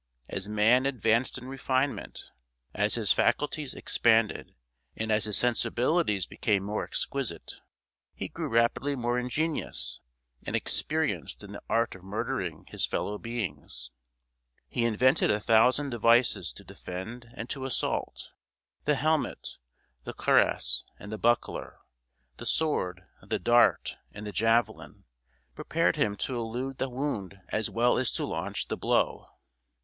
[0.27, 2.31] As man advanced in refinement,
[2.73, 4.55] as his faculties expanded,
[4.97, 7.61] and as his sensibilities became more exquisite,
[8.15, 9.99] he grew rapidly more ingenious
[10.43, 13.91] and experienced in the art of murdering his fellow beings.
[14.69, 18.31] He invented a thousand devices to defend and to assault
[18.85, 19.59] the helmet,
[20.03, 21.77] the cuirass, and the buckler,
[22.37, 25.05] the sword, the dart, and the javelin,
[25.53, 29.27] prepared him to elude the wound as well as to launch the blow.